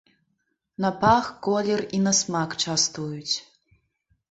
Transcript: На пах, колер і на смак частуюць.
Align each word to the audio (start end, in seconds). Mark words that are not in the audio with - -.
На 0.85 0.89
пах, 1.03 1.25
колер 1.49 1.85
і 1.99 2.01
на 2.07 2.13
смак 2.23 2.57
частуюць. 2.65 3.35